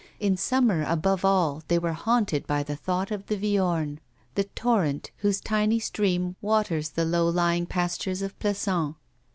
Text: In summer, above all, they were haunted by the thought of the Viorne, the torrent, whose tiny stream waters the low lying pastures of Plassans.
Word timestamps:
In 0.19 0.35
summer, 0.35 0.81
above 0.87 1.23
all, 1.23 1.61
they 1.67 1.77
were 1.77 1.93
haunted 1.93 2.47
by 2.47 2.63
the 2.63 2.75
thought 2.75 3.11
of 3.11 3.27
the 3.27 3.37
Viorne, 3.37 3.99
the 4.33 4.45
torrent, 4.45 5.11
whose 5.17 5.39
tiny 5.39 5.77
stream 5.79 6.35
waters 6.41 6.89
the 6.89 7.05
low 7.05 7.29
lying 7.29 7.67
pastures 7.67 8.23
of 8.23 8.39
Plassans. 8.39 8.95